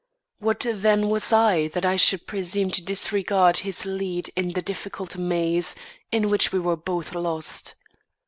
What 0.39 0.65
then 0.67 1.09
was 1.09 1.31
I 1.31 1.67
that 1.67 1.85
I 1.85 1.95
should 1.95 2.25
presume 2.25 2.71
to 2.71 2.81
disregard 2.83 3.57
his 3.57 3.85
lead 3.85 4.31
in 4.35 4.53
the 4.53 4.61
difficult 4.63 5.15
maze 5.15 5.75
in 6.11 6.31
which 6.31 6.51
we 6.51 6.57
were 6.59 6.75
both 6.75 7.13
lost. 7.13 7.75